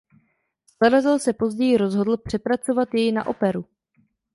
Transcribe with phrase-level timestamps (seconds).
[0.67, 3.65] Skladatel se později rozhodl přepracovat jej na operu.